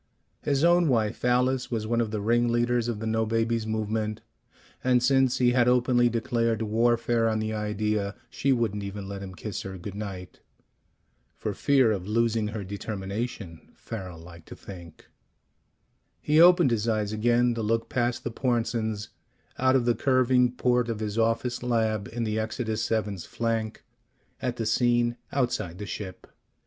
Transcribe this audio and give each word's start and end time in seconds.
His 0.41 0.63
own 0.63 0.87
wife, 0.87 1.23
Alice, 1.23 1.69
was 1.69 1.85
one 1.85 2.01
of 2.01 2.09
the 2.09 2.21
ringleaders 2.21 2.87
of 2.87 2.97
the 2.99 3.05
"no 3.05 3.23
babies" 3.23 3.67
movement, 3.67 4.21
and 4.83 5.03
since 5.03 5.37
he 5.37 5.51
had 5.51 5.67
openly 5.67 6.09
declared 6.09 6.63
warfare 6.63 7.29
on 7.29 7.37
the 7.37 7.53
idea, 7.53 8.15
she 8.27 8.51
wouldn't 8.51 8.81
even 8.81 9.07
let 9.07 9.21
him 9.21 9.35
kiss 9.35 9.61
her 9.61 9.77
good 9.77 9.93
night. 9.93 10.39
(For 11.35 11.53
fear 11.53 11.91
of 11.91 12.07
losing 12.07 12.47
her 12.47 12.63
determination, 12.63 13.69
Farrel 13.75 14.17
liked 14.17 14.47
to 14.47 14.55
think.) 14.55 15.05
He 16.19 16.41
opened 16.41 16.71
his 16.71 16.87
eyes 16.87 17.13
again 17.13 17.53
to 17.53 17.61
look 17.61 17.87
past 17.87 18.23
the 18.23 18.31
Pornsens, 18.31 19.09
out 19.59 19.75
of 19.75 19.85
the 19.85 19.93
curving 19.93 20.53
port 20.53 20.89
of 20.89 20.99
his 20.99 21.19
office 21.19 21.61
lab 21.61 22.07
in 22.07 22.23
the 22.23 22.39
Exodus 22.39 22.89
VII's 22.89 23.25
flank, 23.25 23.83
at 24.41 24.55
the 24.55 24.65
scene 24.65 25.17
outside 25.31 25.77
the 25.77 25.85
ship. 25.85 26.25